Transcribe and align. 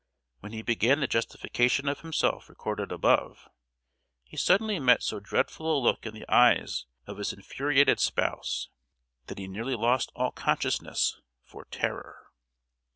When 0.39 0.51
he 0.51 0.63
began 0.63 0.99
the 0.99 1.05
justification 1.05 1.87
of 1.87 1.99
himself 1.99 2.49
recorded 2.49 2.91
above, 2.91 3.47
he 4.23 4.35
suddenly 4.35 4.79
met 4.79 5.03
so 5.03 5.19
dreadful 5.19 5.77
a 5.77 5.79
look 5.79 6.07
in 6.07 6.15
the 6.15 6.27
eyes 6.27 6.87
of 7.05 7.17
his 7.19 7.31
infuriated 7.31 7.99
spouse 7.99 8.69
that 9.27 9.37
he 9.37 9.47
nearly 9.47 9.75
lost 9.75 10.11
all 10.15 10.31
consciousness, 10.31 11.21
for 11.43 11.65
terror! 11.65 12.31